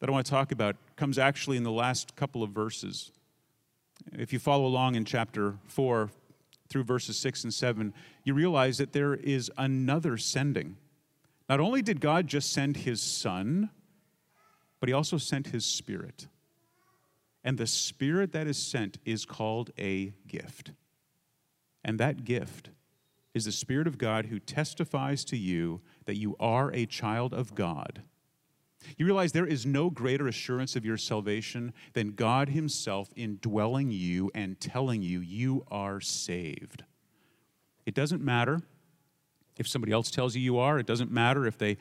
that 0.00 0.08
I 0.08 0.12
want 0.12 0.26
to 0.26 0.30
talk 0.30 0.52
about 0.52 0.76
comes 0.96 1.18
actually 1.18 1.56
in 1.56 1.62
the 1.62 1.70
last 1.70 2.16
couple 2.16 2.42
of 2.42 2.50
verses. 2.50 3.12
If 4.12 4.32
you 4.32 4.38
follow 4.38 4.66
along 4.66 4.94
in 4.94 5.04
chapter 5.04 5.54
4, 5.68 6.10
through 6.68 6.84
verses 6.84 7.18
6 7.18 7.44
and 7.44 7.54
7, 7.54 7.94
you 8.24 8.34
realize 8.34 8.78
that 8.78 8.92
there 8.92 9.14
is 9.14 9.50
another 9.56 10.16
sending. 10.16 10.76
Not 11.48 11.60
only 11.60 11.82
did 11.82 12.00
God 12.00 12.26
just 12.26 12.52
send 12.52 12.78
his 12.78 13.00
son, 13.00 13.70
but 14.80 14.88
he 14.88 14.92
also 14.92 15.18
sent 15.18 15.48
his 15.48 15.64
spirit. 15.64 16.26
And 17.44 17.58
the 17.58 17.66
spirit 17.66 18.32
that 18.32 18.46
is 18.46 18.58
sent 18.58 18.98
is 19.04 19.24
called 19.24 19.70
a 19.78 20.12
gift. 20.26 20.72
And 21.84 22.00
that 22.00 22.24
gift 22.24 22.70
is 23.32 23.44
the 23.44 23.52
Spirit 23.52 23.86
of 23.86 23.98
God 23.98 24.26
who 24.26 24.40
testifies 24.40 25.24
to 25.26 25.36
you 25.36 25.82
that 26.06 26.16
you 26.16 26.34
are 26.40 26.72
a 26.72 26.86
child 26.86 27.32
of 27.32 27.54
God 27.54 28.02
you 28.96 29.06
realize 29.06 29.32
there 29.32 29.46
is 29.46 29.66
no 29.66 29.90
greater 29.90 30.28
assurance 30.28 30.76
of 30.76 30.84
your 30.84 30.96
salvation 30.96 31.72
than 31.92 32.12
God 32.12 32.50
Himself 32.50 33.08
indwelling 33.16 33.90
you 33.90 34.30
and 34.34 34.60
telling 34.60 35.02
you 35.02 35.20
you 35.20 35.64
are 35.70 36.00
saved. 36.00 36.84
It 37.84 37.94
doesn't 37.94 38.22
matter 38.22 38.60
if 39.58 39.66
somebody 39.66 39.92
else 39.92 40.10
tells 40.10 40.36
you 40.36 40.42
you 40.42 40.58
are. 40.58 40.78
It 40.78 40.86
doesn't 40.86 41.10
matter 41.10 41.46
if 41.46 41.58
they 41.58 41.78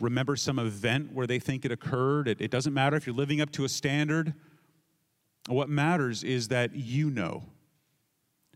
remember 0.00 0.36
some 0.36 0.58
event 0.58 1.12
where 1.12 1.26
they 1.26 1.38
think 1.38 1.64
it 1.64 1.72
occurred. 1.72 2.28
It, 2.28 2.40
it 2.40 2.50
doesn't 2.50 2.74
matter 2.74 2.96
if 2.96 3.06
you're 3.06 3.16
living 3.16 3.40
up 3.40 3.50
to 3.52 3.64
a 3.64 3.68
standard. 3.68 4.34
What 5.48 5.68
matters 5.68 6.24
is 6.24 6.48
that 6.48 6.74
you 6.74 7.10
know. 7.10 7.44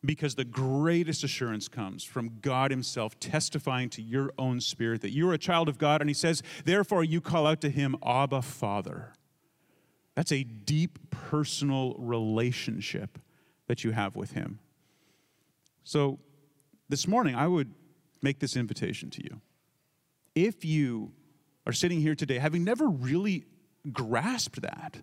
Because 0.05 0.35
the 0.35 0.45
greatest 0.45 1.23
assurance 1.23 1.69
comes 1.69 2.03
from 2.03 2.41
God 2.41 2.71
Himself 2.71 3.19
testifying 3.21 3.89
to 3.91 4.03
your 4.03 4.33
own 4.37 4.61
spirit 4.61 5.01
that 5.03 5.13
you 5.13 5.29
are 5.31 5.35
a 5.35 5.39
child 5.39 5.69
of 5.69 5.79
God. 5.79 6.01
And 6.01 6.11
He 6.11 6.15
says, 6.15 6.43
therefore, 6.65 7.05
you 7.05 7.21
call 7.21 7.47
out 7.47 7.61
to 7.61 7.71
Him, 7.71 7.97
Abba, 8.05 8.43
Father. 8.43 9.13
That's 10.15 10.33
a 10.33 10.43
deep 10.43 10.99
personal 11.11 11.95
relationship 11.99 13.19
that 13.69 13.85
you 13.85 13.93
have 13.93 14.17
with 14.17 14.33
Him. 14.33 14.59
So 15.85 16.19
this 16.89 17.07
morning, 17.07 17.35
I 17.35 17.47
would 17.47 17.73
make 18.23 18.41
this 18.41 18.57
invitation 18.57 19.09
to 19.11 19.23
you. 19.23 19.41
If 20.35 20.65
you 20.65 21.13
are 21.67 21.73
sitting 21.73 22.01
here 22.01 22.15
today 22.15 22.39
having 22.39 22.65
never 22.65 22.89
really 22.89 23.45
grasped 23.93 24.63
that, 24.63 24.99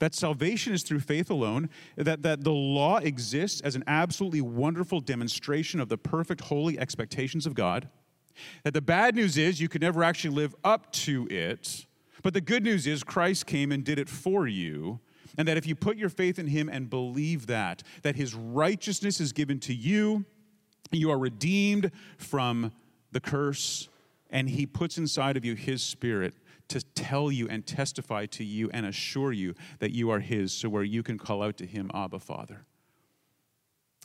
that 0.00 0.14
salvation 0.14 0.72
is 0.72 0.82
through 0.82 1.00
faith 1.00 1.30
alone, 1.30 1.70
that, 1.96 2.22
that 2.22 2.42
the 2.42 2.52
law 2.52 2.98
exists 2.98 3.60
as 3.60 3.76
an 3.76 3.84
absolutely 3.86 4.40
wonderful 4.40 5.00
demonstration 5.00 5.80
of 5.80 5.88
the 5.88 5.96
perfect, 5.96 6.42
holy 6.42 6.78
expectations 6.78 7.46
of 7.46 7.54
God, 7.54 7.88
that 8.64 8.74
the 8.74 8.82
bad 8.82 9.14
news 9.14 9.38
is 9.38 9.60
you 9.60 9.68
could 9.68 9.82
never 9.82 10.02
actually 10.02 10.34
live 10.34 10.54
up 10.64 10.90
to 10.92 11.28
it, 11.30 11.86
but 12.22 12.34
the 12.34 12.40
good 12.40 12.64
news 12.64 12.86
is 12.86 13.04
Christ 13.04 13.46
came 13.46 13.72
and 13.72 13.84
did 13.84 13.98
it 13.98 14.08
for 14.08 14.46
you. 14.46 15.00
And 15.38 15.46
that 15.46 15.56
if 15.56 15.64
you 15.64 15.76
put 15.76 15.96
your 15.96 16.08
faith 16.08 16.40
in 16.40 16.48
him 16.48 16.68
and 16.68 16.90
believe 16.90 17.46
that, 17.46 17.84
that 18.02 18.16
his 18.16 18.34
righteousness 18.34 19.20
is 19.20 19.32
given 19.32 19.60
to 19.60 19.72
you, 19.72 20.24
you 20.90 21.10
are 21.10 21.18
redeemed 21.18 21.92
from 22.18 22.72
the 23.12 23.20
curse, 23.20 23.88
and 24.30 24.48
He 24.48 24.66
puts 24.66 24.98
inside 24.98 25.36
of 25.36 25.44
you 25.44 25.54
His 25.54 25.82
Spirit 25.82 26.34
to 26.70 26.80
tell 26.80 27.30
you 27.30 27.48
and 27.48 27.66
testify 27.66 28.26
to 28.26 28.44
you 28.44 28.70
and 28.72 28.86
assure 28.86 29.32
you 29.32 29.54
that 29.78 29.92
you 29.92 30.10
are 30.10 30.20
His, 30.20 30.52
so 30.52 30.68
where 30.68 30.82
you 30.82 31.02
can 31.02 31.18
call 31.18 31.42
out 31.42 31.56
to 31.58 31.66
Him, 31.66 31.90
Abba, 31.94 32.18
Father. 32.18 32.64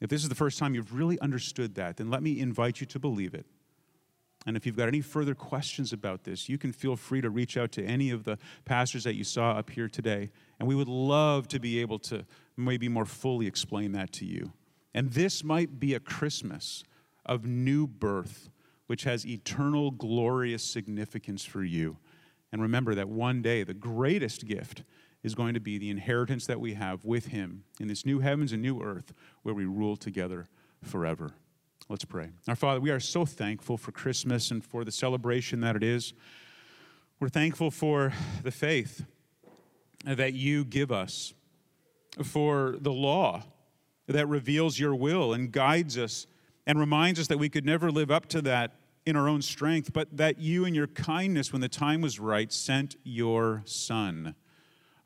If 0.02 0.10
this 0.10 0.24
is 0.24 0.30
the 0.30 0.36
first 0.36 0.60
time 0.60 0.76
you've 0.76 0.94
really 0.94 1.20
understood 1.20 1.76
that, 1.76 1.98
then 1.98 2.10
let 2.10 2.22
me 2.22 2.40
invite 2.40 2.82
you 2.82 2.88
to 2.88 3.00
believe 3.00 3.34
it. 3.34 3.46
And 4.46 4.56
if 4.56 4.66
you've 4.66 4.76
got 4.76 4.88
any 4.88 5.02
further 5.02 5.34
questions 5.34 5.92
about 5.92 6.24
this, 6.24 6.48
you 6.50 6.58
can 6.58 6.72
feel 6.72 6.96
free 6.96 7.22
to 7.22 7.30
reach 7.30 7.58
out 7.58 7.72
to 7.74 7.84
any 7.84 8.12
of 8.12 8.26
the 8.26 8.38
pastors 8.64 9.04
that 9.06 9.16
you 9.16 9.24
saw 9.24 9.54
up 9.54 9.72
here 9.72 9.88
today. 9.88 10.30
And 10.60 10.68
we 10.68 10.76
would 10.76 10.88
love 10.88 11.48
to 11.48 11.60
be 11.60 11.80
able 11.80 11.98
to 12.00 12.26
maybe 12.56 12.88
more 12.88 13.06
fully 13.06 13.48
explain 13.48 13.94
that 13.94 14.12
to 14.14 14.26
you. 14.26 14.52
And 14.94 15.12
this 15.12 15.44
might 15.44 15.80
be 15.80 15.94
a 15.94 16.00
Christmas 16.00 16.84
of 17.26 17.46
new 17.46 17.88
birth, 17.88 18.50
which 18.86 19.04
has 19.04 19.26
eternal, 19.26 19.90
glorious 19.90 20.64
significance 20.64 21.44
for 21.44 21.64
you. 21.64 21.98
And 22.56 22.62
remember 22.62 22.96
that 22.96 23.10
one 23.10 23.42
day, 23.42 23.64
the 23.64 23.74
greatest 23.74 24.46
gift 24.46 24.84
is 25.24 25.36
going 25.36 25.56
to 25.56 25.60
be 25.60 25.78
the 25.78 25.90
inheritance 25.90 26.46
that 26.46 26.62
we 26.62 26.76
have 26.76 27.04
with 27.04 27.26
Him 27.26 27.66
in 27.82 27.90
this 27.90 28.06
new 28.06 28.20
heavens 28.20 28.54
and 28.54 28.62
new 28.62 28.82
earth 28.82 29.12
where 29.44 29.54
we 29.54 29.66
rule 29.66 29.98
together 29.98 30.48
forever. 30.82 31.32
Let's 31.90 32.06
pray. 32.06 32.30
Our 32.48 32.56
Father, 32.56 32.80
we 32.80 32.92
are 32.92 33.00
so 33.02 33.26
thankful 33.26 33.76
for 33.76 33.92
Christmas 33.92 34.52
and 34.52 34.64
for 34.64 34.86
the 34.86 34.92
celebration 34.94 35.60
that 35.60 35.76
it 35.76 35.84
is. 35.84 36.14
We're 37.20 37.28
thankful 37.28 37.72
for 37.72 38.14
the 38.42 38.52
faith 38.52 39.06
that 40.06 40.32
you 40.32 40.64
give 40.64 40.94
us, 40.94 41.34
for 42.24 42.78
the 42.80 42.94
law 42.94 43.44
that 44.08 44.30
reveals 44.30 44.80
your 44.80 44.96
will 44.96 45.34
and 45.34 45.52
guides 45.52 45.98
us 45.98 46.26
and 46.66 46.80
reminds 46.80 47.20
us 47.20 47.28
that 47.28 47.38
we 47.38 47.50
could 47.50 47.66
never 47.66 47.92
live 47.92 48.12
up 48.12 48.28
to 48.28 48.42
that 48.44 48.80
in 49.06 49.16
our 49.16 49.28
own 49.30 49.42
strength, 49.42 49.94
but 49.94 50.18
that 50.18 50.40
you, 50.40 50.66
in 50.66 50.74
your 50.74 50.88
kindness, 50.88 51.52
when 51.52 51.62
the 51.62 51.70
time 51.70 52.02
was 52.02 52.20
right, 52.20 52.52
sent 52.52 52.96
your 53.04 53.62
Son. 53.66 54.36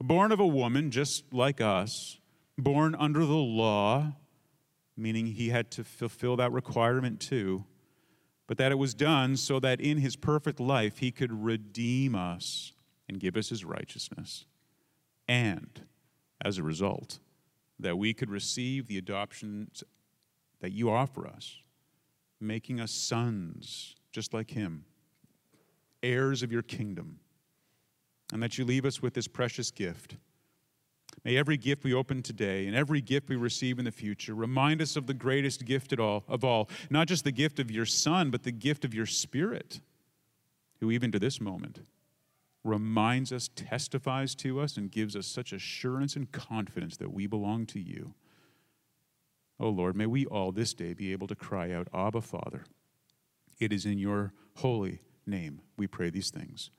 Born 0.01 0.31
of 0.31 0.39
a 0.39 0.47
woman 0.47 0.91
just 0.91 1.33
like 1.33 1.59
us, 1.59 2.19
born 2.57 2.95
under 2.97 3.25
the 3.25 3.33
law, 3.33 4.13
meaning 4.95 5.27
he 5.27 5.49
had 5.49 5.71
to 5.71 5.83
fulfill 5.83 6.38
that 6.38 6.51
requirement 6.51 7.19
too, 7.19 7.65
but 8.47 8.57
that 8.57 8.71
it 8.71 8.75
was 8.75 8.93
done 8.93 9.35
so 9.35 9.59
that 9.59 9.81
in 9.81 9.97
his 9.97 10.15
perfect 10.15 10.59
life 10.59 10.99
he 10.99 11.12
could 11.12 11.31
redeem 11.31 12.15
us 12.15 12.73
and 13.07 13.19
give 13.19 13.35
us 13.35 13.49
his 13.49 13.65
righteousness. 13.65 14.45
And 15.27 15.81
as 16.43 16.57
a 16.57 16.63
result, 16.63 17.19
that 17.79 17.97
we 17.97 18.13
could 18.13 18.29
receive 18.29 18.88
the 18.88 18.97
adoptions 18.97 19.83
that 20.62 20.71
you 20.71 20.89
offer 20.89 21.27
us, 21.27 21.57
making 22.39 22.80
us 22.80 22.91
sons 22.91 23.95
just 24.12 24.34
like 24.34 24.52
Him, 24.52 24.86
heirs 26.02 26.43
of 26.43 26.52
your 26.52 26.62
kingdom, 26.62 27.19
and 28.34 28.41
that 28.41 28.58
you 28.58 28.65
leave 28.65 28.86
us 28.86 29.02
with 29.02 29.13
this 29.13 29.28
precious 29.28 29.71
gift. 29.71 30.15
May 31.23 31.36
every 31.36 31.58
gift 31.58 31.84
we 31.84 31.93
open 31.93 32.21
today 32.21 32.65
and 32.67 32.75
every 32.75 33.02
gift 33.02 33.28
we 33.28 33.36
receive 33.36 33.78
in 33.78 33.86
the 33.86 33.91
future 33.91 34.34
remind 34.34 34.82
us 34.82 34.95
of 34.95 35.06
the 35.06 35.13
greatest 35.13 35.65
gift 35.65 35.97
all, 35.99 36.23
of 36.28 36.43
all, 36.43 36.69
not 36.89 37.08
just 37.08 37.23
the 37.23 37.32
gift 37.32 37.60
of 37.60 37.69
your 37.69 37.86
Son, 37.86 38.30
but 38.30 38.43
the 38.43 38.52
gift 38.52 38.86
of 38.86 38.93
your 38.93 39.06
Spirit, 39.06 39.82
who 40.80 40.91
even 40.91 41.12
to 41.12 41.19
this 41.19 41.41
moment 41.41 41.82
reminds 42.63 43.32
us, 43.32 43.49
testifies 43.56 44.36
to 44.36 44.60
us, 44.60 44.78
and 44.78 44.91
gives 44.91 45.15
us 45.15 45.28
such 45.28 45.54
assurance 45.54 46.15
and 46.15 46.32
confidence 46.32 46.97
that 46.97 47.13
we 47.13 47.25
belong 47.25 47.65
to 47.65 47.80
you. 47.80 48.13
Oh 49.59 49.69
Lord, 49.69 49.95
may 49.95 50.05
we 50.05 50.25
all 50.25 50.51
this 50.51 50.73
day 50.73 50.93
be 50.93 51.11
able 51.11 51.27
to 51.27 51.35
cry 51.35 51.71
out, 51.71 51.87
Abba, 51.93 52.21
Father. 52.21 52.63
It 53.59 53.73
is 53.73 53.85
in 53.85 53.97
your 53.97 54.33
holy 54.55 55.01
name 55.25 55.61
we 55.77 55.87
pray 55.87 56.09
these 56.09 56.29
things. 56.29 56.71